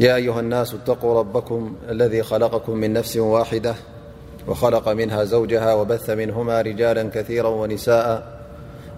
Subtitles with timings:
[0.00, 3.74] يا أيها الناس اتقوا ربكم الذي خلقكم من نفس واحدة
[4.48, 8.22] وخلق منها زوجها وبث منهما رجالا كثيرا ونساءا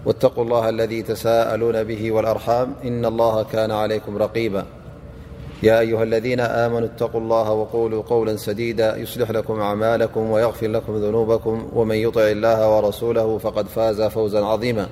[0.05, 4.65] واتقوا الله الذي تساءلون به والأرحام إن الله كان عليكم رقيبا
[5.63, 11.69] يا أيها الذين آمنوا اتقوا الله وقولوا قولا سديدا يصلح لكم أعمالكم ويغفر لكم ذنوبكم
[11.73, 14.89] ومن يطع الله ورسوله فقد فاز فوزا عظيما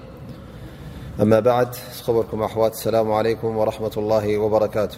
[1.21, 1.67] أما بعد
[2.09, 4.97] ارم أو السلام عليكم ورحمة الله وبركاته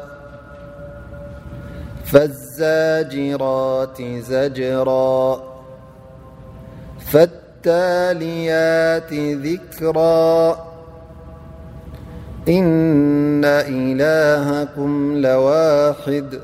[2.06, 5.42] فالزاجرات زجرا
[7.12, 10.58] فالتاليات ذكرا
[12.48, 16.40] إن إلهكم لواحد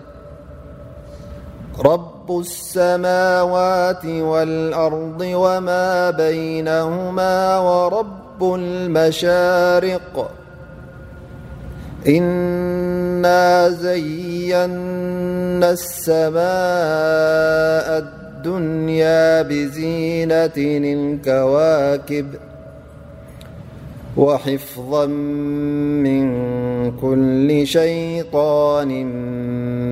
[1.86, 10.31] رب السماوات والأرض وما بينهما ورب المشارق
[12.07, 14.66] إنا زينا
[15.72, 16.44] السماء
[17.97, 22.25] الدنيا بزينة الكواكب
[24.18, 28.90] وحفظا من كل شيطان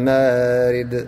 [0.05, 1.07] مارد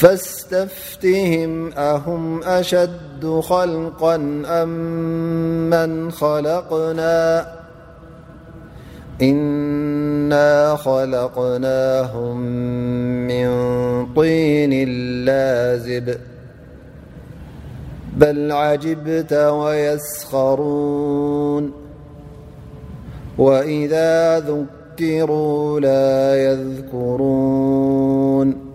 [0.00, 4.14] فاستفتهم أهم أشد خلقا
[4.46, 7.46] أمن خلقنا
[9.22, 12.36] إنا خلقناهم
[13.26, 13.48] من
[14.14, 16.16] طين للازب
[18.16, 21.72] بل عجبت ويسخرون
[23.38, 28.69] وإذا ذكروا لا يذكرون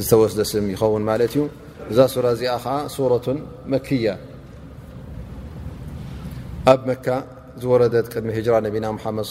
[0.00, 1.34] ዝተወስስም ይኸውን ማት እዩ
[1.90, 3.26] እዛ ሱራ እዚኣ ከዓ ሱረት
[3.72, 4.08] መኪያ
[6.72, 7.06] ኣብ መካ
[7.62, 9.26] ዝወረደት ቅድሚ ሂራ ነቢና ሓመድ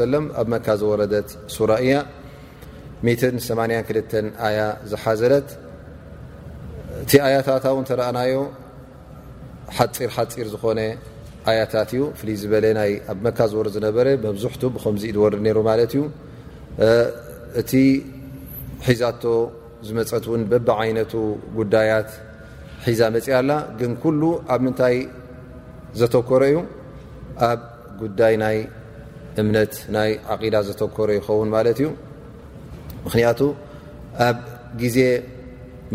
[0.00, 1.94] ሰለም ኣብ መካ ዝወረደት ሱራ እያ
[3.06, 4.60] 82 ኣያ
[4.90, 5.48] ዝሓዘለት
[7.02, 8.34] እቲ ኣያታትው ተረኣናዮ
[9.76, 10.80] ሓፂር ሓፂር ዝኮነ
[11.50, 16.02] ኣያታት እዩ ፍይ ዝበለ ናይ ኣብ መካ ዝወር ዝነበረ መብዝሕቱ ብከምዚ ዝወሪ ሩ ማለት እዩ
[17.60, 17.72] እቲ
[18.88, 19.24] ሒዛቶ
[19.86, 21.12] ዝመፀትውን በቢዓይነቱ
[21.58, 22.10] ጉዳያት
[22.86, 23.50] ሒዛ መፅእ ኣላ
[23.80, 24.22] ግን ኩሉ
[24.54, 24.96] ኣብ ምንታይ
[26.00, 26.56] ዘተኮሮ እዩ
[27.48, 27.60] ኣብ
[28.02, 28.56] ጉዳይ ናይ
[29.42, 31.88] እምነት ናይ ዓቂዳ ዘተኮሮ ይኸውን ማለት እዩ
[33.06, 33.40] ምክንያቱ
[34.28, 34.38] ኣብ
[34.82, 34.98] ግዜ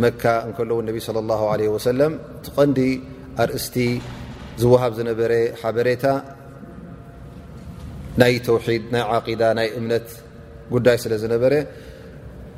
[0.03, 2.79] መካ እንከለዉ ነቢ ለ ላ ለ ወሰለም እቲ ቀንዲ
[3.43, 3.75] ኣርእስቲ
[4.61, 6.03] ዝውሃብ ዝነበረ ሓበሬታ
[8.21, 10.07] ናይ ተውድ ናይ ዓዳ ናይ እምነት
[10.73, 11.53] ጉዳይ ስለ ዝነበረ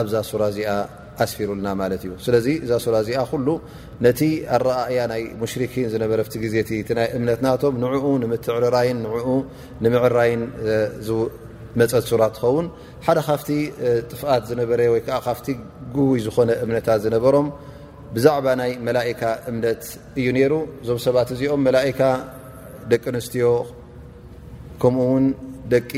[0.00, 0.70] ኣብዛ ሱራ እዚኣ
[1.24, 3.48] ኣስፊሩልና ማለት እዩ ስለዚ እዛ ሱራ እዚኣ ኩሉ
[4.06, 4.20] ነቲ
[4.56, 9.28] ኣረኣእያ ናይ ሙሽርኪን ዝነበረ ቲ ግዜቲ እቲ ናይ እምነትናቶም ንዕኡ ንምትዕርራይን ንዕኡ
[9.84, 10.42] ንምዕርራይን
[11.08, 12.66] ዝመፀት ሱራት ትኸውን
[13.06, 13.48] ሓደ ካፍቲ
[14.12, 15.46] ጥፍኣት ዝነበረ ወይከዓ ካፍቲ
[15.96, 17.48] ጉቡይ ዝኮነ እምነታት ዝነበሮም
[18.16, 19.84] ብዛዕባ ናይ መላእካ እምነት
[20.20, 20.52] እዩ ነይሩ
[20.82, 22.00] እዞም ሰባት እዚኦም መላእካ
[22.92, 23.46] ደቂ ኣንስትዮ
[24.82, 25.24] ከምኡውን
[25.74, 25.90] ደቂ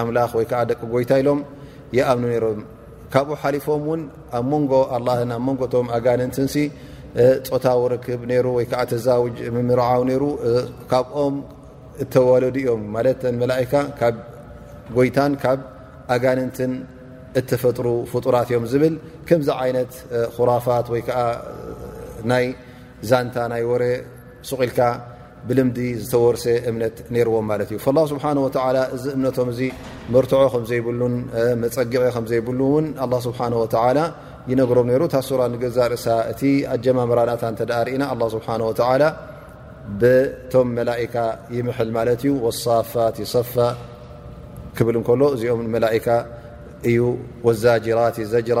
[0.00, 1.40] ኣምላኽ ወይ ከዓ ደቂ ጎይታ ኢሎም
[1.96, 2.60] ይኣምኑ ነሮም
[3.14, 4.02] ካብኡ ሓሊፎም እውን
[4.38, 6.54] ኣብ መንጎ ኣላን ኣብ መንጎቶም ኣጋንንትንሲ
[7.48, 10.22] ፆታዊ ርክብ ነይሩ ወይከዓ ተዛውጅ ምምርዓዊ ነሩ
[10.90, 11.34] ካብኦም
[12.02, 14.14] እተወለዱ እዮም ማለት መላእካ ካብ
[14.96, 15.58] ጎይታን ካብ
[16.16, 16.72] ኣጋንንትን
[17.40, 18.94] እተፈጥሩ ፍጡራት እዮም ዝብል
[19.28, 19.92] ከምዚ ዓይነት
[20.36, 21.20] ኩራፋት ወይከዓ
[22.32, 22.46] ናይ
[23.10, 23.84] ዛንታ ናይ ወረ
[24.50, 24.80] ስቂኢልካ
[25.48, 25.60] ብ ር
[26.70, 26.82] እምነ
[27.34, 29.48] ዎም እዩ ስብ ዚ እምነቶም
[30.24, 30.98] ርትዖ ከዘይብን
[31.62, 32.86] መፀጊዐ ዘይብሉን
[34.50, 35.18] ይነሮም ሩ ታ
[35.76, 36.04] ዛርእ
[36.44, 36.52] እ
[36.84, 38.04] ጀማምራናታ ርእና
[40.52, 41.14] ቶም መካ
[41.56, 43.54] ይምል ማ ዩ ወሳፋት ይሰፋ
[44.86, 45.62] ብል ሎ እዚኦም
[46.04, 46.08] ካ
[46.90, 46.98] እዩ
[47.46, 48.60] ወራት ይዘራ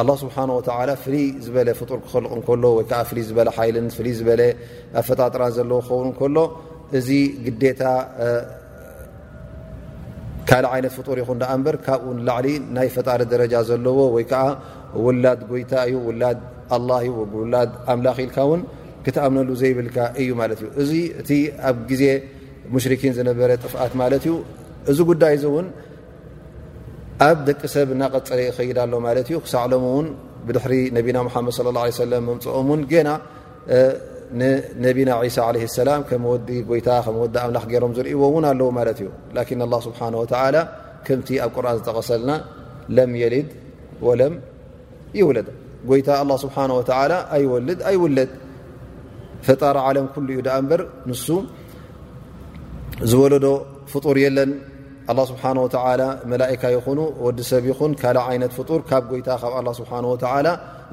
[0.00, 4.40] ኣላ ስብሓና ወተላ ፍልይ ዝበለ ፍጡር ክኽልቕ እንከሎ ወይከዓ ፍልይ ዝበለ ሓይልን ፍልይ ዝበለ
[5.00, 6.36] ኣፈጣጥራ ዘለዎ ክኸውን እከሎ
[6.98, 7.08] እዚ
[7.44, 7.82] ግዴታ
[10.50, 12.48] ካልእ ዓይነት ፍጡር ይኹ ዳኣ ንበር ካብኡንላዕሊ
[12.78, 14.44] ናይ ፈጣሪ ደረጃ ዘለዎ ወይ ከዓ
[15.06, 16.38] ውላድ ጎይታ እዩ ውላድ
[16.78, 18.60] ኣላ እዩ ውላድ ኣምላኪ ኢልካ እውን
[19.06, 21.30] ክትኣምነሉ ዘይብልካ እዩ ማለት እዩ እዚ እቲ
[21.70, 22.04] ኣብ ግዜ
[22.74, 24.34] ሙሽርኪን ዝነበረ ጥፍኣት ማለት እዩ
[24.90, 25.66] እዚ ጉዳይ እዚ እውን
[27.24, 30.06] ኣብ ደቂ ሰብ እናቀፀለ ይኸይድ ኣሎ ማለት እዩ ክሳዕሎም እውን
[30.46, 33.08] ብድሕሪ ነቢና ሙሓመድ ص ه ሰለም መምፅኦም ውን ገና
[34.40, 39.60] ንነቢና ሳ ለ ሰላም ከምወዲ ጎይታ ከመወዲ ኣምላክ ገሮም ዝርእዎ ውን ኣለዉ ማለት እዩ ላኪን
[39.86, 40.56] ስብሓ ወተላ
[41.06, 42.32] ከምቲ ኣብ ቁርን ዝተቀሰልና
[42.96, 43.48] ለም የሊድ
[44.08, 44.34] ወለም
[45.18, 45.48] ይውለዶ
[45.90, 46.82] ጎይታ ኣ ስብሓه ወ
[47.36, 48.30] ኣይወልድ ኣይወለድ
[49.46, 51.26] ፈጣር ዓለም ኩሉ እዩ ዳኣ እምበር ንሱ
[53.12, 53.46] ዝወለዶ
[53.92, 54.50] ፍጡር የለን
[55.16, 55.76] ላ ስብሓ ወተ
[56.30, 60.48] መላእካ ይኹኑ ወዲ ሰብ ይኹን ካልእ ዓይነት ፍጡር ካብ ጎይታ ካብ ስብሓ ወላ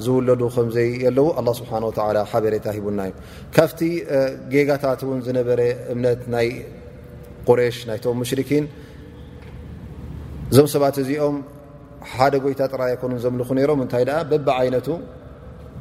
[0.05, 0.89] ዝውለዱ ከምዘይ
[1.39, 1.71] ኣለው ስብሓ
[2.31, 3.13] ሓበሬታ ሂቡና እዩ
[3.55, 3.81] ካብቲ
[4.53, 5.59] ጌጋታት ውን ዝነበረ
[5.95, 6.47] እምነት ናይ
[7.47, 8.65] ቁሬሽ ናይቶም ሙሽርኪን
[10.51, 11.35] እዞም ሰባት እዚኦም
[12.13, 14.87] ሓደ ጎይታ ጥራይ ኣኮኑ ዘምልኹ ሮም እንታይ በቢ ዓይነቱ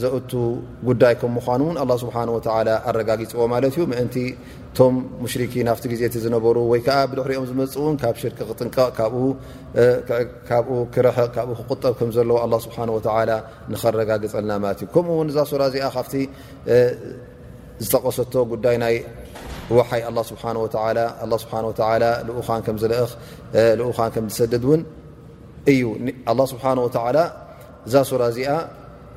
[0.00, 0.32] ዘእቱ
[0.88, 2.38] ጉዳይ ከም ምኳኑውን ኣ ስብሓ ወ
[2.90, 4.14] ኣረጋጊፅዎ ማለት እዩ ምእንቲ
[4.76, 4.94] ቶም
[5.24, 8.96] ሙሽኪን ናብቲ ግዜቲ ዝነበሩ ወይ ከዓ ብድሕሪኦም ዝመፅእውን ካብ ሽርክ ክጥንቀቕ
[10.48, 12.98] ካብኡ ክርሕቕ ካብኡ ክቁጠብ ከም ዘለዎ ስብሓ ወ
[13.72, 16.14] ንከረጋግፀልና ማለት እዩ ከምኡውን እዛ ሱራ እዚኣ ካፍቲ
[17.84, 18.96] ዝጠቐሰቶ ጉዳይ ናይ
[19.76, 20.30] ወሓይ ስ
[21.40, 21.48] ስ
[22.40, 24.82] ኡኻንዝእኡኻን ከምዝሰድድ እውን
[25.74, 25.82] እዩ
[26.54, 28.38] ስብሓወእዛ ሱ እዚ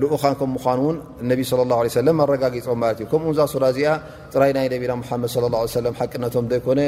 [0.00, 3.88] ልኡኻን ከምምኳኑውን እነቢ ስለ ላ ሰለም ኣረጋጊፆም ማለት እዩ ከምኡ እንዛ ሱዳ እዚኣ
[4.34, 6.78] ጥራይ ናይ ነቢና ሙሓመድ ለ ሰለም ሓቂነቶም ዘይኮነ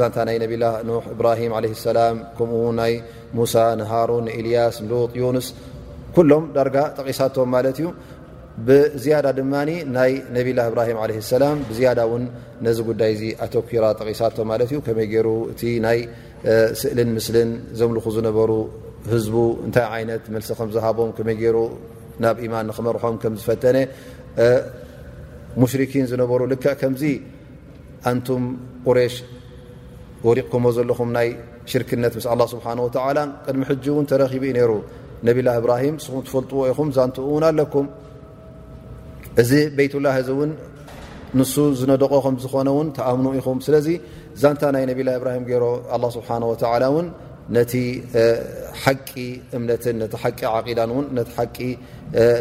[0.00, 2.92] ዛታ ና ብላ ኖ እብራሂም ለ ሰላም ከምኡው ናይ
[3.38, 5.48] ሙሳ ንሃሮን ንኢልያስ ልጥ ዩንስ
[6.16, 7.88] ኩሎም ዳርጋ ጠቂሳቶም ማለት እዩ
[8.68, 12.24] ብዝያዳ ድማኒ ናይ ነብላ እብራሂም ለ ሰላም ብዝያዳ ውን
[12.66, 15.98] ነዚ ጉዳይ እዚ ኣተኪራ ጠቂሳቶም ማለት እዩ ከመይ ገይሩ እቲ ናይ
[16.80, 18.52] ስእልን ምስልን ዘምልኹ ዝነበሩ
[19.12, 19.34] ህዝቡ
[19.66, 21.56] እንታይ ዓይነት መልሲ ከምዝሃቦም ከመይ ገይሩ
[22.22, 23.76] ናብ ኢማን ንክመርሖም ከም ዝፈተነ
[25.62, 27.02] ሙሽርኪን ዝነበሩ ልክ ከምዚ
[28.10, 28.44] ኣንቱም
[28.86, 29.14] ቁሬሽ
[30.28, 31.28] ወሪቕኩሞ ዘለኹም ናይ
[31.70, 34.72] ሽርክነት ምስ ኣላ ስብሓንወላ ቅድሚ ሕጂ እውን ተረኺቡዩ ነይሩ
[35.26, 37.86] ነብላ እብራሂም ንስኹም ትፈልጥዎ ኢኹም ዛንትኡ እውን ኣለኩም
[39.42, 40.50] እዚ ቤይትላህ እዚ እውን
[41.38, 43.86] ንሱ ዝነደቆ ከም ዝኾነ ውን ተኣምኑ ኢኹም ስለዚ
[44.42, 45.64] ዛንታ ናይ ነብላ እብራሂም ገይሮ
[45.96, 46.84] ኣ ስብሓወላ
[47.54, 47.72] ነቲ
[48.82, 49.10] ሓቂ
[49.56, 51.56] እምነትን ነቲ ሓቂ ዓቂዳን እውን ነቲ ሓቂ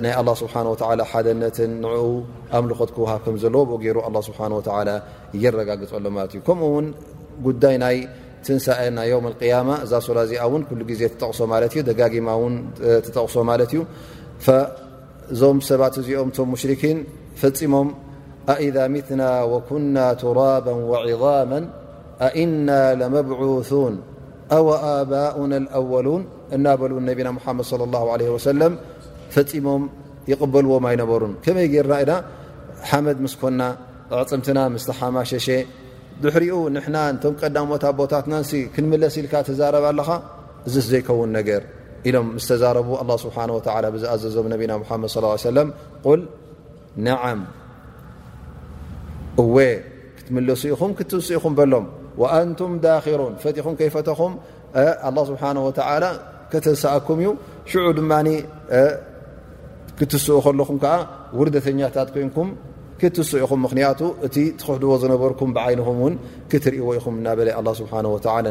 [0.05, 0.55] ናይ ላ ስብሓ
[1.11, 1.93] ሓደነትን ንኡ
[2.59, 4.39] ኣምልኾት ክውሃብ ከምዘለዎ ብኦ ገይሩ ኣ ስብሓ
[5.43, 6.87] የረጋግፀሎ ማለት እዩ ከምኡ ውን
[7.47, 7.97] ጉዳይ ናይ
[8.47, 12.55] ትንሳኤና ዮውም ያማ እዛ ሱላእዚኣ እውን ኩሉ ጊዜ ትጠቕሶ ማለት እዩ ደጋጊማ ውን
[13.05, 13.81] ትጠቕሶ ማለት እዩ
[15.33, 16.97] እዞም ሰባት እዚኦም ቶም ሙሽርኪን
[17.41, 17.87] ፈፂሞም
[18.53, 19.21] ኣኢذ ምትና
[19.53, 21.51] ወኩና ቱራባ ወዒظማ
[22.27, 22.67] ኣእና
[22.99, 23.95] ለመብዓثን
[24.57, 26.23] ኣወኣባኡን ኣወሉን
[26.55, 28.73] እናበሉን ነቢና ሙሓመድ ለ ላه ለ ወሰለም
[29.35, 29.83] ፈፂሞም
[30.31, 32.13] ይቕበልዎም ኣይነበሩን ከመይ ጌይርና ኢና
[32.89, 33.61] ሓመድ ምስ ኮና
[34.21, 35.47] ዕፅምትና ምስተሓማሸሸ
[36.23, 40.09] ድሕሪኡ ንሕና ንቶም ቀዳሞታ ቦታት ናንስ ክንምለስ ኢልካ ተዛረብ ኣለኻ
[40.67, 41.61] እዚ ዘይከውን ነገር
[42.09, 43.61] ኢሎም ምስተዛረቡ ኣላه ስብሓን ወ
[43.95, 45.69] ብዝኣዘዞም ነቢና ሓመድ ص ሰለም
[46.05, 46.21] ቁል
[47.05, 47.39] ነዓም
[49.43, 49.57] እወ
[50.17, 51.85] ክትምለሱ ኢኹም ክትስ ኢኹም በሎም
[52.35, 54.33] ኣንቱም ዳሩን ፈትኹም ከይፈተኹም
[55.31, 55.43] ስብሓ
[56.51, 57.29] ከተሰኣኩም ዩ
[57.71, 58.13] ሽዑ ድማ
[59.99, 60.93] ክትስኡ ከለኹም ከዓ
[61.39, 62.49] ውርደተኛታት ኮይንኩም
[63.01, 66.15] ክትስኡ ኢኹም ምክንያቱ እቲ ትክሕድዎ ዝነበርኩም ብዓይንኹም ውን
[66.51, 67.91] ክትርእዎ ኢኹም እናለ ስብ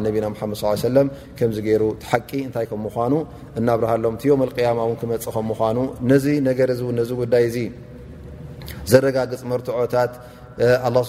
[0.07, 1.05] ነቢና መድ ሰ
[1.39, 3.15] ከ ገይሩ ሓቂ እንታይ ከም ምኑ
[3.61, 5.79] እናብርሃሎም ቲ ዮም ያማ ን ክመፅ ከም ምኑ
[6.13, 7.47] ነዚ ነገር ነዚ ጉዳይ
[8.93, 10.13] ዘረጋግፅ መርትዖታት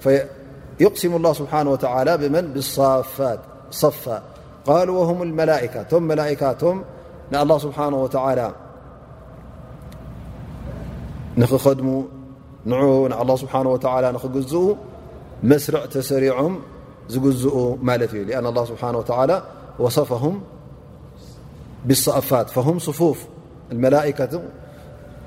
[0.00, 2.12] فيقسم الله سبحانه وتعالى
[3.70, 4.04] صف
[4.68, 6.74] قالو وهم الملائكة م ملائكم
[7.42, 8.48] الله سبحانه وتعالى
[11.38, 12.04] ندم
[13.22, 14.56] الله سبحانه وتعلى نز
[15.50, 16.54] مسرع تسريعم
[17.24, 17.96] قز ل
[18.28, 19.36] لأن الله سبحانه وتعلى
[19.82, 20.34] وصفهم
[21.86, 23.26] بالصفات فهم صفوفائ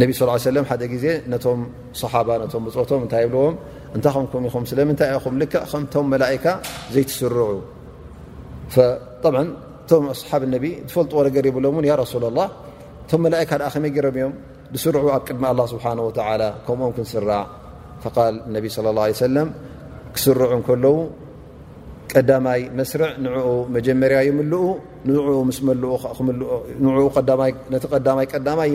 [0.00, 0.02] ነ
[0.80, 1.06] ደ ዜ
[1.44, 1.60] ቶም
[2.02, 2.28] صሓባ
[2.90, 3.54] ቶም ታይ ብዎም
[3.96, 6.44] እታይ ስለይ ምቶም መላካ
[6.94, 7.40] ዘይስርዑ
[9.90, 10.42] ቶ ሓብ
[10.94, 11.76] ፈልጥዎ ነ ብሎም
[12.12, 12.38] ሱላ
[13.10, 14.32] ቶም ላካ ከመይ ገሮም እዮም
[14.84, 15.84] ስርዑ ኣብ ቅድሚ ስሓ
[16.66, 17.28] ከምም ክስራ
[18.04, 19.10] ى ه
[20.14, 20.48] ክስርዑ
[20.84, 20.86] ለ
[22.14, 23.36] ቀዳማይ መስርዕ ንኡ
[23.76, 24.52] መጀመርያ ይምል
[26.96, 27.06] ይ
[28.32, 28.74] ቀዳማይ ይ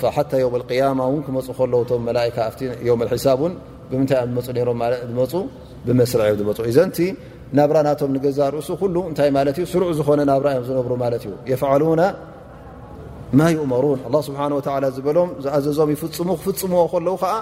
[0.00, 2.36] ፋ ሓ ዮም ያማ ን ክመፁ ከለውቶም መላካ
[3.14, 3.52] ሒሳብን
[3.90, 4.18] ብምንታይ
[4.66, 4.80] ዮም
[5.18, 5.34] መፁ ምፁ
[5.98, 7.00] ብስ እዮም ዝፁ ዘ ቲ
[7.58, 9.30] ናብራ ናቶም ንገዛርእሱ ኩሉ እታይ
[9.72, 12.02] ስሩዑ ዝኮነ ናብራ ዮም ዝነብሩ ማለት እዩ የፍዓሉና
[13.38, 14.60] ማ ይእመሩን ስብሓ ወ
[14.96, 17.34] ዝበሎም ዝኣዘዞም ይፍፅሙ ክፍፅምዎ ከለዉ ከዓ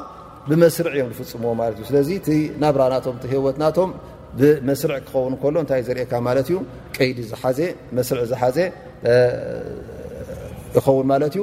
[0.48, 3.90] ብመስርዕ እዮም ዝፍፅምዎ እዩ ስለዚ እ ናብራ ናቶም ህወትናቶም
[4.38, 6.56] ብመስርዕ ክኸውን ሎ እንታ ዝካ ማት ዩ
[6.96, 7.58] ቀይዲ ዝሓዘ
[10.76, 11.42] ይኸውን ማለትእዩ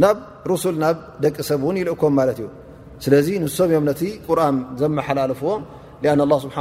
[0.03, 0.17] ናብ
[0.63, 2.47] ስል ናብ ደቂ ሰብ ን ይልኮም ማት እዩ
[3.03, 5.49] ስለዚ ንሶም እዮም ነቲ ቁርን ዘመሓላለፍዎ
[6.45, 6.55] ስብሓ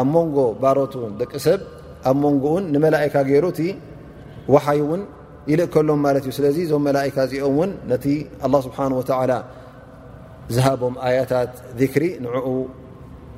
[0.00, 1.60] ኣብ መንጎ ባሮትን ደቂ ሰብ
[2.10, 3.60] ኣብ ንጎን ንመላካ ገይሩእ
[4.54, 5.02] ወሓይ ን
[5.50, 8.04] ይልእ ከሎም ማ እዩ ስለዚ ዞም መካ እዚኦምን ነቲ
[8.74, 8.88] ስሓ
[10.54, 12.34] ዝሃቦም ኣያታት ذሪ ንኡ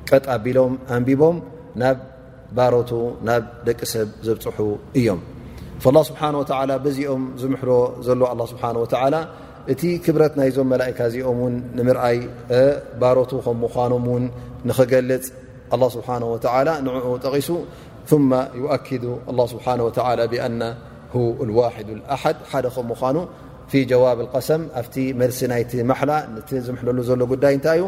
[0.09, 1.37] ቀጥ ኣቢሎም ኣንቢቦም
[2.73, 2.91] ሮቱ
[3.27, 4.57] ናብ ደቂ ሰብ ዘብፅሑ
[4.99, 5.19] እዮም
[5.95, 7.71] ላ ስብሓه ወላ በዚኦም ዝምሕሎ
[8.07, 9.15] ዘሎ ኣ ስብሓ ወላ
[9.71, 12.17] እቲ ክብረት ናይዞም መላእካ እዚኦም ውን ንምርኣይ
[13.01, 14.23] ባሮቱ ከም ምኳኖም ውን
[14.69, 15.23] ንኽገልፅ
[15.81, 16.17] ላ ስብሓه
[16.67, 17.49] ላ ንዕዑ ጠቒሱ
[18.31, 19.05] ማ ዩؤኪዱ
[19.53, 20.61] ስብሓ ላ ብኣነ
[21.49, 23.17] ልዋሕድ ኣሓድ ሓደ ከም ምኳኑ
[23.71, 26.11] ፊ ጀዋብ ቀሰም ኣብቲ መልሲ ናይቲ መሓላ
[26.51, 27.85] ቲ ዝምለሉ ዘሎ ጉዳይ እንታይ እዩ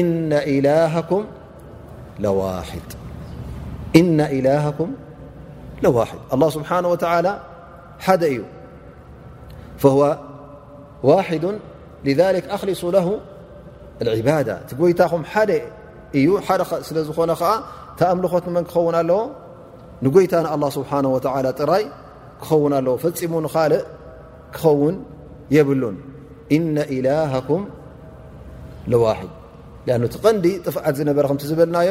[0.00, 1.24] እነ ኢላሃኩም
[2.24, 2.90] ለዋሕድ
[4.00, 4.90] ኢነ ኢلهኩም
[5.84, 5.86] ዋድ
[6.42, 6.76] ه ስብሓه
[8.04, 8.38] ሓደ እዩ
[9.82, 10.04] فه
[11.08, 11.44] ዋሕዱ
[12.06, 12.20] لذ
[12.56, 12.82] ኣክሊص
[14.18, 15.50] ዕባዳ ቲ ጎይታኹም ሓደ
[16.18, 16.28] እዩ
[16.60, 17.50] ደ ስለ ዝኾነ ከዓ
[17.98, 19.20] ተኣምልኾት መን ክኸውን ኣለዎ
[20.04, 21.04] ንጎይታን ه ስብሓه
[21.60, 21.84] ጥራይ
[22.44, 23.82] ክኸውን ኣለዎ ፈፂሙ ንካልእ
[24.56, 24.96] ክኸውን
[25.54, 25.96] የብሉን
[26.56, 27.62] ኢነ ኢላهኩም
[28.92, 29.28] ለዋድ
[29.94, 31.90] ኣ እቲ ቀንዲ ጥፍዓት ዝነበረ ከም ዝብልናዮ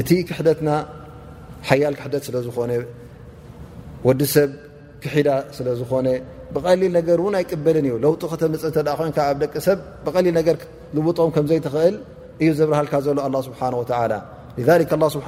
[0.00, 0.70] እቲ ክሕደትና
[1.68, 2.72] ሓያል ክሕደት ስለ ዝኾነ
[4.06, 4.50] ወዲ ሰብ
[5.02, 6.06] ክሒዳ ስለዝኾነ
[6.54, 8.76] ብቀሊል ነገር ን ኣይቅበልን እዩ ለውጡ ከተምፅእ
[9.26, 10.26] ኣብ ደቂ ሰብ ብሊ
[10.96, 11.96] ልውጦም ከምዘይትኽእል
[12.42, 13.74] እዩ ዘብርሃልካ ዘሎ ه ስብሓ ذ
[14.68, 14.70] ه
[15.16, 15.26] ስብሓ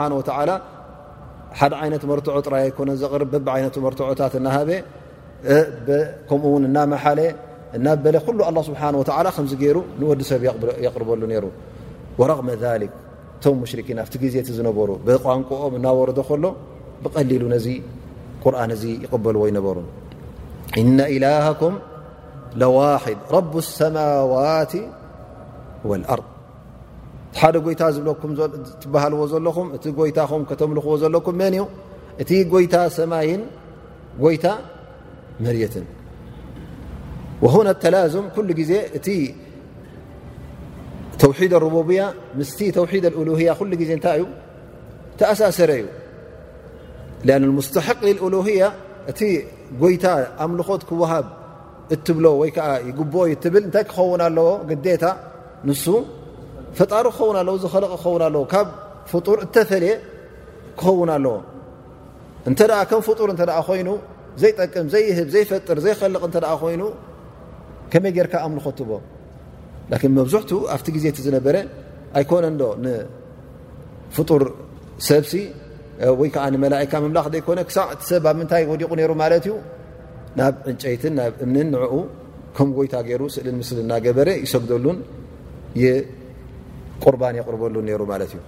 [1.59, 7.19] ሓደ ይነት መርትዖ ጥራይ ኣኮነ ዘር በብይነ መርትዖታት እናሃበከምኡ እናመሓለ
[7.77, 8.17] እና በለ
[8.69, 8.71] ስ
[9.37, 10.41] ከ ገይሩ ንወዲ ሰብ
[10.85, 11.45] የقርበሉ ነሩ
[12.31, 12.65] ረغ ذ
[13.45, 13.53] ዜ
[14.89, 14.95] ሩ
[15.27, 15.93] ቋንኦም እረ
[16.45, 16.47] ሎ
[17.05, 17.59] ብቀሊሉ እ
[19.05, 19.67] يقበልዎ ይሩ
[27.65, 27.83] ኹእ ታ
[28.85, 29.85] ተዎ ዘለ እቲ
[32.65, 32.83] ይታ
[33.29, 33.33] ይ
[34.35, 34.47] ይታ
[38.37, 39.09] መት
[41.23, 42.01] ተوሒድ لربብያ
[42.41, 43.51] ምስ ተوሒድ لهያ
[43.81, 44.27] ዜ ታይ እዩ
[45.19, 45.87] ተኣሳሰረ እዩ
[47.61, 47.99] أ ስተሕق
[48.35, 48.63] لهያ
[49.11, 49.21] እቲ
[49.83, 50.05] ጎይታ
[50.45, 51.27] ኣምልኾት ክሃብ
[51.95, 54.39] እትብሎ ይ ብል እታይ ክኸው ኣዎ
[54.71, 55.05] ግታ
[55.67, 55.71] ን
[56.79, 57.21] ፈጣሩ ክ
[58.03, 58.69] ክ ካብ
[59.11, 59.87] ፍጡር ተፈየ
[60.79, 61.37] ክኸውን ኣለዎ
[62.49, 63.45] እ ም ፍጡር እ
[63.81, 63.89] ይኑ
[64.43, 66.25] ዘጠቅም ዘብ ዘፈጥር ዘይልቕ
[66.75, 66.83] ይኑ
[67.93, 68.67] ከመይ ር ኣምلኾ
[70.19, 71.57] መብዙሕትኡ ኣብቲ ግዜ እቲ ዝነበረ
[72.19, 74.43] ኣይኮነ ዶ ንፍጡር
[75.09, 75.33] ሰብሲ
[76.21, 79.55] ወይ ከዓ ንመላእካ መምላኽ ዘይኮነ ክሳዕ እቲ ሰብ ኣብ ምንታይ ወዲቑ ነይሩ ማለት እዩ
[80.39, 81.93] ናብ ዕንጨይትን ናብ እምንን ንዕኡ
[82.57, 84.99] ከም ጎይታ ገይሩ ስእሊን ምስሊ እናገበረ ይሰግደሉን
[85.83, 88.41] የቁርባን የቕርበሉን ነይሩ ማለት እዩ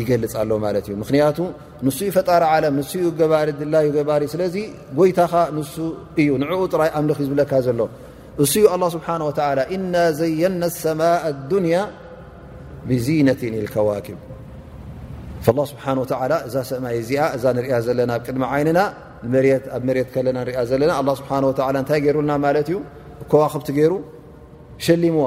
[0.00, 0.02] ይ
[1.02, 1.38] ምክንያቱ
[1.86, 2.80] ንዩ ፈጣሪ ለ ን
[3.32, 3.74] ባሪ ድላ
[4.08, 4.56] ባሪ ስለዚ
[4.98, 5.64] ጎይታኻ ን
[6.20, 7.80] እዩ ንኡ ጥራይ ኣምልክ ዝብለካ ዘሎ
[8.42, 11.76] እዩ ه ስه እና ዘየና ሰማء ዱንያ
[12.88, 13.40] ብዚነት
[13.74, 14.18] ከዋክብ
[15.46, 15.48] ስ
[16.46, 18.78] እዛ ሰማይ እዚኣ እዛ ንሪያ ዘለና ቅድሚ ይንና
[19.76, 20.40] ኣብ መት ና
[20.72, 22.30] ዘለና ታይ ገሩና
[22.64, 22.72] እዩ
[23.30, 23.92] ከዋክብቲ ገይሩ
[24.86, 25.26] ሸሊሙዋ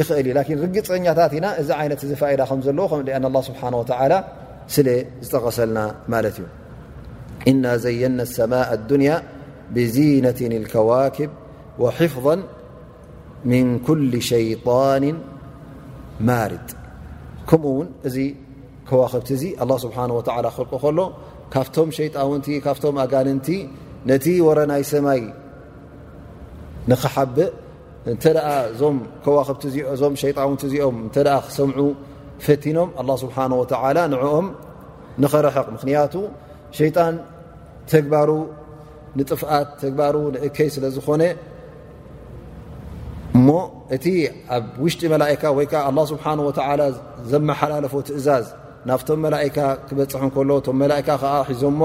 [0.00, 2.80] ርግፀኛታት ኢና እዚ ይነት ዚ ፋዳ ከዘለ
[3.48, 3.74] ስሓ
[4.74, 4.86] ስለ
[5.26, 5.78] ዝጠቀሰልና
[6.12, 6.46] ማለት እዩ
[7.50, 8.68] እና ዘየና ሰማء
[9.00, 9.04] ን
[9.74, 10.38] ብዚነት
[10.72, 11.30] ከዋክብ
[11.98, 12.26] ሕፍظ
[13.50, 14.02] ን ኩل
[14.32, 15.04] ሸይጣን
[16.28, 16.66] ማርድ
[17.48, 18.16] ከምኡውን እዚ
[18.88, 20.98] ከዋክብቲ እዚ ه ስብ ክልቁ ከሎ
[21.52, 23.48] ካብቶም ሸጣውንቲ ካብቶም ኣጋንንቲ
[24.10, 25.20] ነቲ ወረናይ ሰማይ
[26.90, 27.50] ንኽሓብእ
[28.12, 31.80] እንተ ደኣ እዞም ከዋክብእዞም ሸይጣን እውንቲ እዚኦም እንተ ኣ ክሰምዑ
[32.46, 34.46] ፈቲኖም ኣላ ስብሓ ወተላ ንዕኦም
[35.22, 36.14] ንኸረሐቕ ምኽንያቱ
[36.78, 37.14] ሸይጣን
[37.92, 38.30] ተግባሩ
[39.18, 41.22] ንጥፍኣት ተግባሩ ንእከይ ስለ ዝኾነ
[43.38, 43.48] እሞ
[43.96, 44.06] እቲ
[44.54, 46.80] ኣብ ውሽጢ መላእካ ወይ ከዓ ኣላ ስብሓንወተላ
[47.32, 48.46] ዘመሓላለፎ ትእዛዝ
[48.88, 49.56] ናብቶም መላእካ
[49.88, 51.82] ክበፅሕ እንከሎ እቶም መላእካ ከዓ ሒዞ ሞ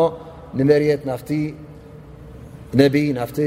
[0.60, 1.29] ንመርት ናፍቲ
[2.79, 3.39] ነብይ ናፍቲ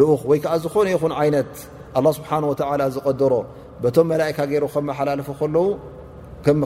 [0.00, 1.52] ልኡኽ ወይከዓ ዝኾነ ይኹን ዓይነት
[1.98, 3.34] ኣ ስብሓ ወተላ ዝቀደሮ
[3.82, 5.66] በቶም መላካ ገይሮ ከመሓላፎ ለው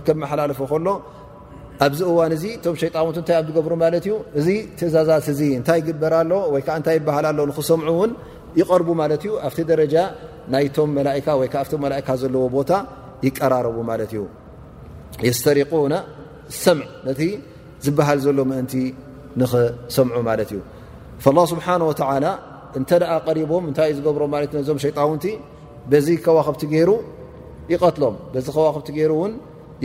[0.07, 0.87] ከመሓላለፎ ከሎ
[1.87, 6.33] ኣብዚ እዋን እዚ እቶም ሸጣ እንታይ ኣ ዝገብሩ ማለት እዩ እዚ ትእዛዛት እዚ እንታይ ይግበርሎ
[6.55, 8.11] ወይ ከዓ እንታይ ይበሃልሎ ንክሰምዑ ውን
[8.61, 9.95] ይቀርቡ ማለት እዩ ኣብቲ ደረጃ
[10.55, 12.73] ናይቶም መካ ወይዓ ቶ መካ ዘለዎ ቦታ
[13.27, 14.23] ይቀራረቡ ማለት እዩ
[15.29, 15.95] የስተሪቁና
[16.64, 17.23] ሰምዕ ነቲ
[17.85, 18.75] ዝበሃል ዘሎ ምእንቲ
[19.40, 20.61] ንኽሰምዑ ማለት እዩ
[21.53, 21.90] ስብሓወ
[22.79, 22.99] ሸጣ
[26.07, 26.91] ዚ ከክ ر
[27.73, 28.13] ይሎም
[28.87, 28.89] ክ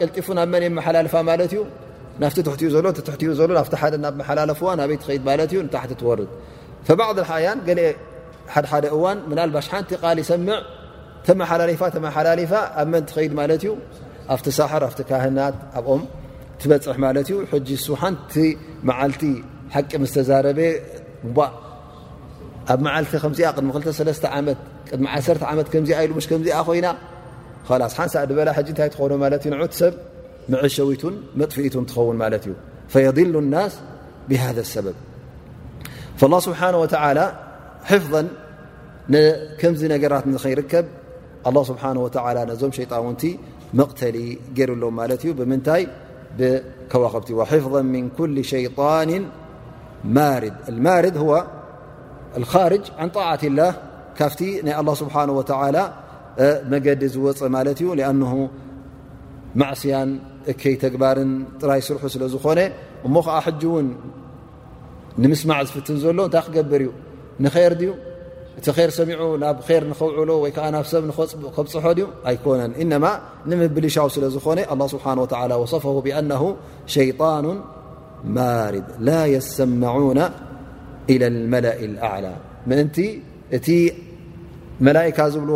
[0.00, 0.26] ይ لጢف ብ
[2.18, 2.20] ና
[10.00, 10.20] ኡ ض
[11.26, 11.28] ድ
[11.80, 12.54] ፅ ቂ 2 ف
[40.74, 40.76] ه
[41.50, 42.00] الله ስብሓنه
[42.50, 43.22] ነዞም ሸيጣን እውንቲ
[43.78, 44.16] መቕተሊ
[44.56, 45.82] ገይሩሎም ማለት እዩ ብምንታይ
[46.38, 49.10] ብከዋኸብቲ ሕፍظ من ኩل ሸيጣን
[50.16, 50.54] ማርድ
[50.86, 51.16] ማርድ
[52.42, 53.70] لካርጅ عን ጣعት ላه
[54.18, 55.40] ካፍቲ ናይ الله ስብሓنه و
[56.72, 58.32] መገዲ ዝወፅ ማለት እዩ لኣنه
[59.60, 60.10] ማዕስያን
[60.50, 62.60] እከይ ተግባርን ጥራይ ስርሑ ስለ ዝኾነ
[63.06, 63.88] እሞ ከዓ ሕጂ ውን
[65.22, 66.90] ንምስማዕ ዝፍትን ዘሎ እንታይ ክገብር እዩ
[67.44, 67.90] ንخርድዩ
[68.60, 71.02] እቲ ር ሰሚዑ ናብ ር ንኸውዕሎ ወይ ዓ ናብ ሰብ
[71.56, 73.04] ከብፅሖን እዩ ኣይኮነን እነማ
[73.50, 74.58] ንምብልሻው ስለ ዝኾነ
[74.92, 75.18] ስብሓه
[75.62, 76.42] ወصፈ ብኣነه
[76.94, 77.46] ሸይጣኑ
[78.36, 80.20] ማርድ ላ የሰመعና
[81.12, 81.78] ኢላ ልመላእ
[82.12, 82.26] ኣዕላ
[82.68, 82.96] ምእንቲ
[83.56, 83.68] እቲ
[84.86, 85.54] መካ ዝብዎ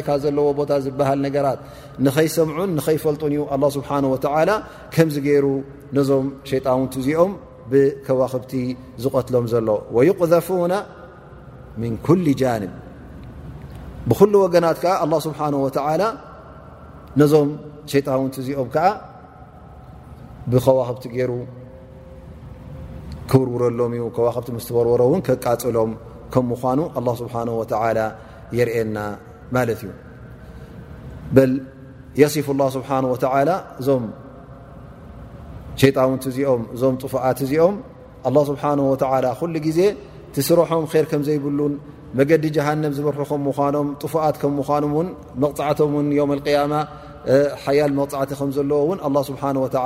[0.00, 1.60] መካ ዘለዎ ቦታ ዝበሃል ነገራት
[2.06, 3.42] ንኸይሰምዑን ንኸይፈልጡን እዩ
[3.76, 3.90] ስብሓ
[4.50, 4.60] ላ
[4.94, 5.46] ከምዚ ገይሩ
[5.96, 7.32] ነዞም ሸጣን እውንት እዚኦም
[8.06, 8.52] ከዋክብቲ
[9.02, 9.68] ዝቆትሎም ዘሎ
[10.20, 10.74] غذፉ ن
[12.40, 12.42] ጃ
[14.08, 14.84] ብل ወገናት ه
[15.26, 15.38] ስه
[17.20, 17.48] ነዞም
[17.90, 18.08] ሸጣ
[18.42, 18.88] እዚኦም ዓ
[20.50, 21.30] ብከዋክብቲ ገይሩ
[23.30, 25.90] ክርረሎም እዩ ከክብቲ ስወርሮ ን ቃፅሎም
[26.34, 27.22] ከም ምኑ ه ስ
[28.58, 28.96] የርእና
[29.54, 29.82] ማ እዩ
[33.88, 33.90] ص
[35.96, 36.04] ጣ
[36.36, 36.50] ዚኦ
[36.80, 36.82] ዞ
[37.50, 37.66] ዚኦ
[38.34, 38.38] ل
[38.90, 38.96] و
[40.60, 40.84] رሖም
[42.18, 43.40] ብ ዲ جن ር غ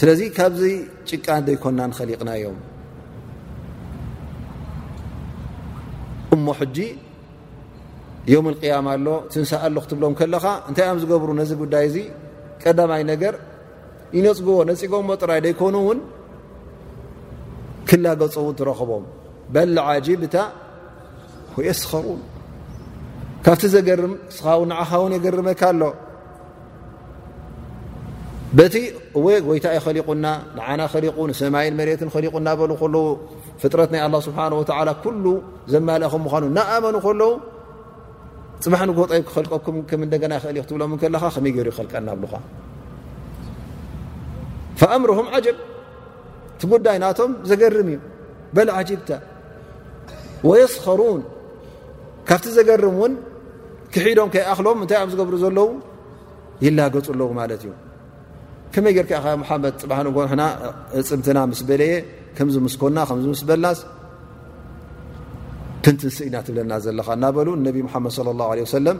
[0.00, 0.60] ስለዚ ካብዘ
[1.08, 2.58] ጭቃ እንዶ ይኮና ንከሊቕና እዮም
[6.34, 6.76] እሞ ሕጂ
[8.32, 11.96] ዮም ቅያማ ኣሎ ትንሳእ ሉ ክትብሎም ከለካ እንታይ ዮም ዝገብሩ ነዚ ጉዳይ እዚ
[12.62, 13.34] ቀዳማይ ነገር
[14.16, 15.98] ይነፅግቦ ነፂጎሞ ጥራይ ደይኮኑእውን
[17.88, 19.04] ክላ ገፅ ውን ትረክቦም
[19.54, 20.36] በላዓጂብታ
[21.56, 22.20] ወ የስኸሩን
[23.44, 25.82] ካብቲ ዘገርም ስኻው ንዓኻ ውን የገርመካ ኣሎ
[28.58, 28.74] በቲ
[29.18, 30.26] እወይ ወይታ ይኸሊቁና
[30.56, 33.04] ንዓና ኸሊቁ ንሰማይን መሬትን ኸሊቁ እናበሉ ከለዉ
[33.62, 35.24] ፍጥረት ናይ ኣላ ስብሓንላ ኩሉ
[35.72, 37.30] ዘማልእኹ ምዃኑ ንኣመኑ ከለዉ
[38.64, 42.32] ፅባሕ ንጎጣይ ክኽልቀኩም ከም እንደና ይኽእል እዩ ክትብሎም ከለኻ ከመይ ገይሩ ይኽልቀና ብልኻ
[44.80, 45.56] ፈኣምርም ዓጀብ
[46.60, 47.98] ቲ ጉዳይ ናቶም ዘገርም እዩ
[48.56, 49.10] በሎዓጂብተ
[50.48, 51.20] ወየስኸሩን
[52.30, 53.14] ካብቲ ዘገርም እውን
[53.94, 55.70] ክሒዶም ከይኣኽሎም ምንታይ እኦም ዝገብሩ ዘለዉ
[56.66, 57.70] ይላገፁ ኣለዉ ማለት እዩ
[58.74, 60.42] ከመይ ርከኢሓመድ ፅብንጎና
[60.98, 61.92] እፅምትና ምስ በለየ
[62.36, 63.78] ከምዚ ምስኮና ከምዚ ምስበልናስ
[65.84, 68.98] ክንትስ ኢና ትብለና ዘለኻ እናበሉ ነቢ ሓመድ ላه ለ ሰለም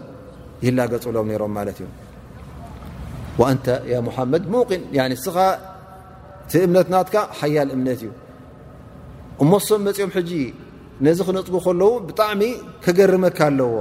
[0.66, 1.88] ይላገፅብሎም ነይሮም ማለት እዩ
[3.56, 4.82] ንተ ያ ሙሓመድ ሙቅን
[5.18, 5.36] እስኻ
[6.50, 8.10] ቲ እምነትናትካ ሓያል እምነት እዩ
[9.42, 10.30] እመሶም መፂኦም ሕጂ
[11.06, 12.42] ነዚ ክነጥጉ ከለዉ ብጣዕሚ
[12.84, 13.72] ከገርመካ ኣለዎ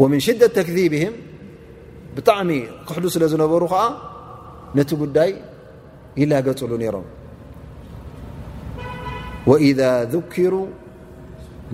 [0.00, 0.68] ወን ሽደት ተብ
[2.16, 2.50] ብጣዕሚ
[2.88, 3.82] ክሕዱ ስለ ዝነበሩ ከዓ
[4.78, 5.30] ነቲ ጉዳይ
[6.22, 7.06] ይላገፅሉ ነይሮም
[9.50, 9.80] وإذ
[10.12, 10.54] ذክሩ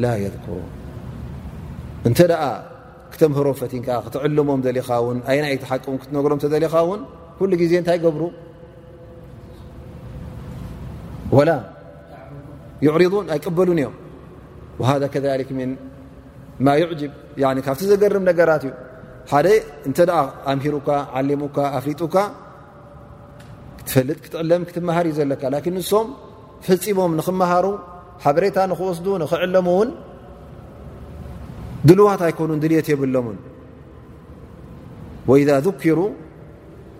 [0.03, 0.51] ላ يذكر
[2.09, 2.19] እንተ
[3.13, 5.65] ክተምህሮም ፈቲን ክትዕልሞም ኻ ን ይና ይቂ
[6.17, 7.01] ነግሮም ዘኻ ን
[7.41, 8.23] ሉ ዜ እንታይ ገብሩ
[11.49, 11.51] ላ
[12.87, 13.95] يዕርضን ኣይቀበሉን እዮም
[15.03, 15.17] ذ ከ
[17.69, 18.73] ካብ ዘገርም ነገራት እዩ
[19.33, 19.47] ሓደ
[19.89, 20.13] እንተ ደ
[20.53, 22.17] ኣምሂሩካ ዓሊሙካ ኣፍሊጡካ
[23.79, 26.09] ክትፈልጥ ክትዕለም ክትመሃር እዩ ዘለካ ላን ንሶም
[26.67, 27.65] ፈፂሞም ንክመሃሩ
[28.25, 29.89] ሓበሬታ ንክወስዱ ንኽዕለሙ እውን
[31.89, 33.39] ድልዋት ኣይኮኑን ድልት የብሎምን
[35.31, 35.99] ወኢዛ ذኪሩ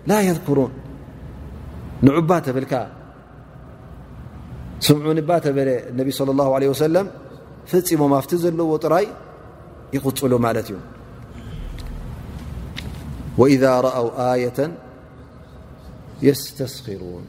[0.09, 0.73] ላ የذክሩን
[2.05, 2.73] ንዑባ ተብልካ
[4.87, 5.69] ስምዑ ንባ ተበለ
[5.99, 7.07] ነቢ صى اه عለه ወሰለም
[7.71, 9.05] ፈፂሞም ኣብቲ ዘለዎ ጥራይ
[9.95, 10.75] ይቕፅሉ ማለት እዩ
[13.37, 14.71] وإذ رأو ية
[16.21, 17.23] يستስخرن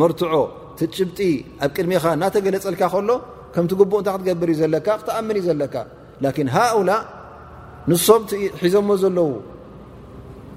[0.00, 0.30] መርትع
[0.78, 1.22] ጭብጢ
[1.64, 3.16] ኣብ ቅድሚኻ ናተገለፀልካ ሎ
[3.54, 4.62] ከም እ ታይ ገብር ዩ
[5.16, 5.74] ኣ ዩ ዘካ
[6.24, 6.88] لكن ሃؤل
[7.90, 8.22] ንሶም
[8.62, 9.28] ሒዘሞ ዘለዉ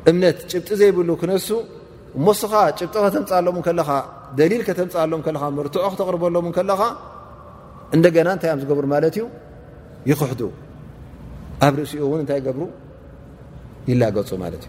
[0.09, 1.47] እምነት ጭብጢ ዘይብሉ ክነሱ
[2.19, 3.89] እመስኻ ጭብጢ ከተምፃኣሎም ከለካ
[4.39, 6.81] ደሊል ከተምፃኣሎም ከ መርትዖ ክተቕርበሎም ከለኻ
[7.95, 9.23] እንደገና እንታይ ዮም ዝገብሩ ማለት እዩ
[10.09, 10.41] ይክሕዱ
[11.67, 12.61] ኣብ ርእሲኡ እውን እንታይ ገብሩ
[13.89, 14.63] ይላገፁ ማለት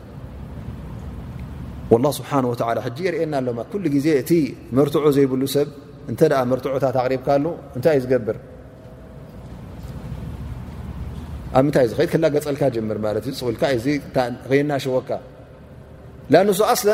[1.90, 4.32] እዩ ላ ስብሓን ወላ ሕጂ የርእየና ኣሎማ ኩሉ ግዜ እቲ
[4.78, 5.68] መርትዑ ዘይብሉ ሰብ
[6.12, 6.20] እንተ
[6.52, 7.44] መርትዑታት ኣቕሪብካሉ
[7.76, 8.36] እንታይ እዩ ዝገብር
[11.56, 13.62] ኣብ ምንታይ ዚ ከት ክላ ገፀልካ ምር ማት እዩ ፅብልካ
[14.60, 15.10] የናሽወካ
[16.38, 16.40] ኣ
[16.74, 16.88] ኣለ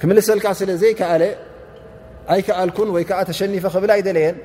[0.00, 1.22] ክምልሰልካ ስለዘይከኣለ
[2.34, 4.36] ኣይከአልኩን ወይዓ ተሸኒፈ ክብላ ኣይደለየን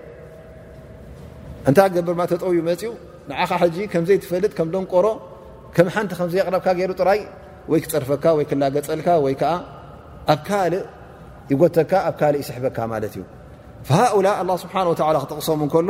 [1.69, 2.91] እንታይ ገብርማ ተጠው መፅኡ
[3.29, 5.07] ንዓኻ ሕጂ ከምዘይትፈልጥ ከም ደንቆሮ
[5.75, 7.19] ከም ሓንቲ ከምዘይቕረብካ ገይሩ ጥራይ
[7.71, 9.35] ወይ ክፅርፈካ ወይ ክላ ገፀልካ ወይ
[10.33, 10.73] ኣብ ካል
[11.51, 13.23] ይጎተካ ኣብ ካል ይስሕበካ ማለት እዩ
[13.97, 14.27] ሃኡላ
[14.63, 15.89] ስብሓ ላ ክጥቕሶም ከሎ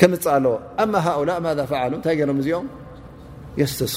[1.20, 1.30] ؤላ
[1.98, 2.66] እታይ ም እዚኦም
[3.76, 3.92] ስስ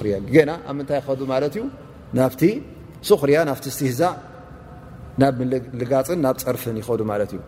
[0.00, 1.00] ስርያ ና ብምታይ
[1.58, 1.64] ዩ
[2.16, 2.28] ና
[3.28, 4.00] ርያ ና ስትህዛ
[5.20, 5.36] ናብ
[5.80, 7.38] ልጋፅን ናብ ፅርፍን ይዱ ማ እዩ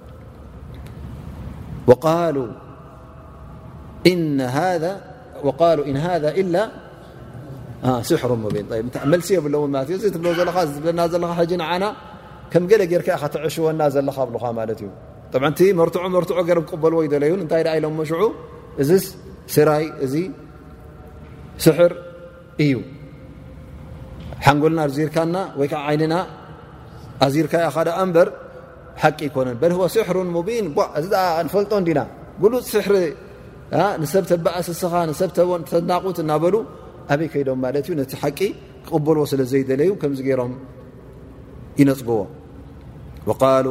[8.08, 9.34] ሲ
[10.88, 11.90] የ ና ና
[12.66, 14.38] ምይርከ ተሽወና ዘለካ ብ
[14.84, 14.88] ዩ
[15.32, 18.22] ጠብዓቲ መርትዖ መርትዖ ገይሮም ክቕበልዎ ይደለዩ እንታይ ኢሎም መሽዑ
[18.82, 18.90] እዚ
[19.54, 20.14] ስራይ እዚ
[21.64, 21.92] ስሕር
[22.64, 22.74] እዩ
[24.44, 26.14] ሓንጎልና ኣዚርካና ወይ ከዓ ዓይንና
[27.26, 28.28] ኣዚርካያ ካደኣ በር
[29.02, 29.66] ሓቂ ይኮነን በ
[29.96, 31.12] ስሕሩ ሙቢንእዚ
[31.46, 32.00] ንፈልጦን ዲና
[32.42, 32.96] ጉሉፅ ስሕሪ
[34.02, 34.92] ንሰብ ተብእስስኻ
[35.52, 36.54] ብተናቑት እናበሉ
[37.12, 38.40] ኣበይ ከይዶም ማለት እዩ ነቲ ሓቂ
[38.86, 40.54] ክቕበልዎ ስለዘይደለዩ ከምዚ ገይሮም
[41.80, 42.20] ይነፅግዎ
[43.66, 43.70] ሉ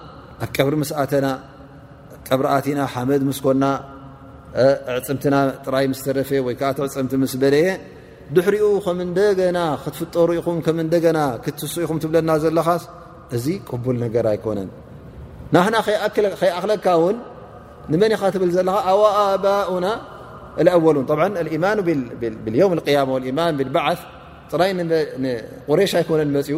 [0.43, 1.27] ኣብ ቀብሪ ምስኣተና
[2.27, 3.63] ቀብሪ ኣቲና ሓመድ ምስኮና
[4.95, 5.35] ዕፅምትና
[5.65, 7.67] ጥራይ ምስ ተረፈ ወይከዓ ዕፅምቲ ምስ በለየ
[8.35, 10.47] ድሕሪኡ ከም ንደገና ክትፍጠሩ ኢኹ
[11.17, 12.67] ና ክትሱ ኢኹም ትብለና ዘለኻ
[13.35, 14.69] እዚ ቅቡል ነገር ኣይኮነን
[15.55, 15.75] ናክና
[16.41, 17.17] ከይኣኽለካ ውን
[17.93, 19.87] ንመን ኻ ትብል ዘለኻ ኣዋ ኣባኡና
[20.75, 21.05] ኣወሉን
[21.65, 22.55] ማ ብም
[22.97, 23.01] ያ
[23.39, 24.01] ማን ብባዓፍ
[24.53, 24.71] ጥራይ
[25.69, 26.57] ቁሬሽ ኣይኮነን መፅኡ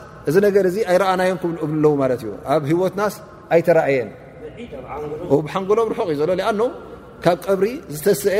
[0.29, 3.13] እዚ ነገር እዚ ኣይረኣናዮም ክብ እብሉ ለው ማለት እዩ ኣብ ሂወትናስ
[3.55, 4.09] ኣይተራእየን
[5.53, 6.61] ሓንግሎም ርሑቕ እዩ ዘሎ ኣኖ
[7.23, 8.33] ካብ ቀብሪ ዝተስአ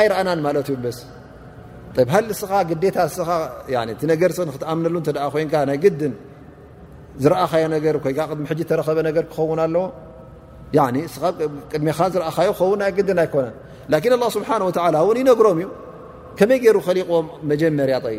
[0.00, 1.00] ኣይረኣናን ማለት እዩ ስ
[2.14, 2.96] ሃሊ ስኻ ግታ
[4.12, 6.14] ነገር ክትኣምሉ እ ኮይን ናይ ግድን
[7.22, 9.84] ዝረእኻዮ ነገ ይ ድሚ ሕ ተረከበ ነገር ክኸውን ኣለዎ
[11.72, 13.56] ቅድሚኻ ዝእዮ ክኸውን ናይ ግድን ኣይኮነን
[13.92, 15.68] ላን ኣ ስብሓ እን ይነግሮም እዩ
[16.38, 18.18] ከመይ ገይሩ ከሊቕዎም መጀመርያ ጠዩ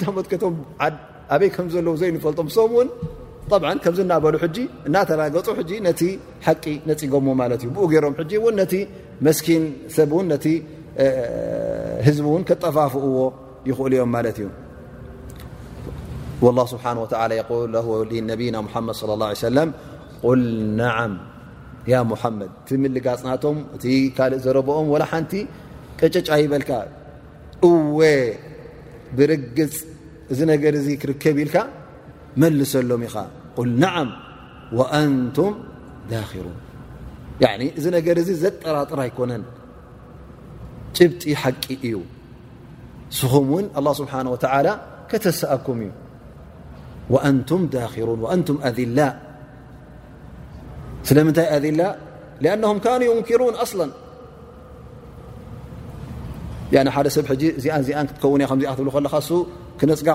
[0.00, 0.90] ቀሞኣይ
[2.00, 2.48] ዘፈልጦም
[3.54, 4.34] ም ናበሉ
[4.88, 5.48] እናተላገ ቂ
[7.00, 7.32] ፅጎምዎ
[7.80, 8.14] ብ ገሮም
[9.38, 10.60] ኪ
[12.18, 12.20] ዝ
[12.62, 13.06] ጠፋፍዎ
[13.70, 14.50] ይክእሉ ዮም ዩ
[16.56, 17.74] ላه ስብሓነه ተ የቆሉ
[18.30, 19.70] ነቢይና ሙሐመድ صለ ه ሰለም
[20.24, 20.42] ቁል
[20.80, 21.14] ነዓም
[21.92, 23.84] ያ ሙሐመድ እቲ ምሊጋፅናቶም እቲ
[24.16, 25.32] ካልእ ዘረብኦም ወላ ሓንቲ
[26.00, 26.70] ቀጨጫ ይበልካ
[27.68, 27.98] እወ
[29.16, 29.74] ብርግፅ
[30.32, 31.56] እዚ ነገር እዚ ክርከብ ኢልካ
[32.42, 33.16] መልሰሎም ኢኻ
[33.56, 34.10] ቁል ነዓም
[34.78, 35.52] ወአንቱም
[36.12, 36.56] ዳኪሩን
[37.78, 39.44] እዚ ነገር እዚ ዘጠራጥር ኣይኮነን
[40.96, 41.96] ጭብጢ ሓቂ እዩ
[43.14, 44.66] ንስኹም ውን ኣه ስብሓነه ወተላ
[45.10, 45.90] ከተሰኣኩም እዩ
[47.10, 49.00] ذላ
[51.08, 51.24] ስለይ
[51.64, 51.82] ذላ
[52.44, 52.70] لأنه
[53.20, 53.40] يክر
[57.14, 57.26] ሰብ
[57.62, 59.30] ዚኣኣ ዚብ
[59.80, 60.08] ክነፅጋ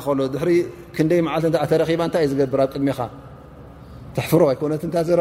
[2.14, 3.00] ክይ ዝገብር ኣ ድኻ
[4.16, 4.34] ትحፍ
[4.72, 5.12] ነት ዘ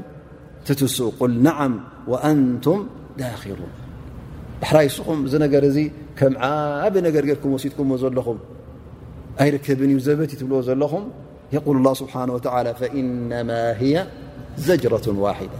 [0.67, 1.73] تتس قل نعم
[2.11, 2.77] وأنتم
[3.21, 3.71] داخرون
[4.61, 5.03] بحريسم
[5.65, 5.65] ر
[6.19, 7.85] كم عب نر كم وسدكم
[8.17, 8.39] لم
[9.47, 11.03] يركبن زبت بل لم
[11.57, 13.95] يقول الله سبحانه وتعالى فإنما هي
[14.67, 15.59] زجرة واحدة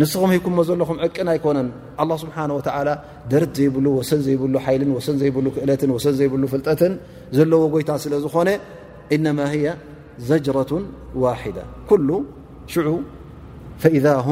[0.00, 1.68] ንስኹም ሂኩሞ ዘለኹም ዕቅን ኣይኮነን
[2.08, 2.46] له ስብሓه
[3.32, 6.92] ደር ዘይብሉ ወሰን ዘይብሉ ሓይልን ወሰን ዘይብሉ ክእለትን ወሰን ዘይብሉ ፍልጠትን
[7.36, 8.48] ዘለዎ ጎይታ ስለ ዝኾነ
[9.16, 9.38] እነማ
[10.28, 10.70] ዘጅረة
[11.24, 11.92] ዋدة ኩ
[12.72, 12.88] ሽዑ
[14.04, 14.28] ذ ه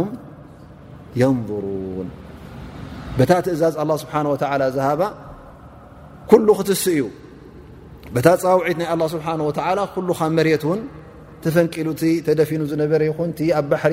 [1.36, 2.08] ንظሩን
[3.30, 4.12] ታ ትእዛዝ ኣه ስሓ
[4.76, 5.02] ዝሃባ
[6.30, 7.02] ኩሉ ክትስእ እዩ
[8.26, 10.80] ታ ፀውዒት ናይ ኣه ስብሓه ኩሉኻ መሬት ውን
[11.44, 13.92] ተፈንቂሉቲ ተደፊኑ ዝነበረ ይኹንእ ኣብ ባሪ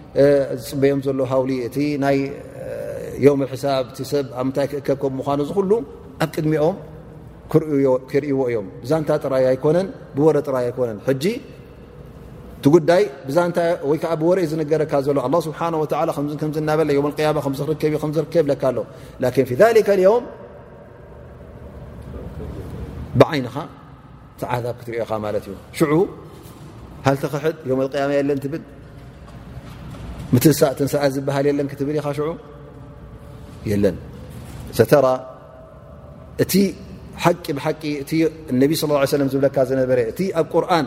[0.67, 1.77] ፅበዮም ዘሎ ሃው እቲ
[2.15, 3.27] ይ
[3.63, 5.73] ሳብ ሰብ ኣብ ታይ ክእከብ ምኑ ሉ
[6.23, 6.77] ኣብ ቅድሚኦም
[8.11, 10.97] ክርእዎ እዮም ዛንታ ጥራይ ኣኮነን ብወረ ጥራይ ኣኮነን
[12.63, 13.03] ቲ ጉዳይ
[14.21, 15.55] ብወረ ዩ ዝነገረካ ሎ ስብ
[16.69, 18.85] ናበ ብብ ኣሎ
[23.21, 23.55] ብዓይኻ
[24.39, 25.87] ቲብ ክትሪኦኻ እዩ
[27.05, 27.43] ሃቲክሕ
[28.29, 28.35] ለ
[30.35, 32.27] ምትሳ ንሳ ዝበሃል የለን ክትብል ኢኻ ሽዑ
[33.83, 33.95] ለን
[34.91, 35.05] ተ
[36.43, 36.53] እቲ
[37.59, 38.11] ቂ ቂ እቲ
[38.61, 38.71] ነቢ
[39.33, 40.85] ዝብለካ ዝነበረ እቲ ኣብ ቁርን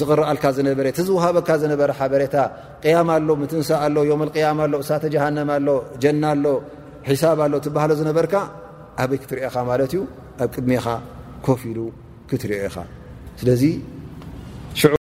[0.00, 2.34] ዝቕረአልካ ዝነበረ እቲዝሃበካ ዝነበረ በሬታ
[2.94, 5.68] ያማ ኣሎ ምትንሳ ኣሎ ዮም ያማ ኣሎእሳተ ጀሃንማ ኣሎ
[6.02, 6.44] ጀና ኣሎ
[7.10, 8.34] ሒሳብ ኣሎ ትበሃ ዝነበርካ
[9.02, 10.02] ኣበይ ክትሪእኻ ማለትእዩ
[10.42, 10.86] ኣብ ቅድሜኻ
[11.46, 11.78] ኮፍ ኢሉ
[12.32, 12.76] ክትሪኦ ኢኻ
[14.82, 14.92] ስለ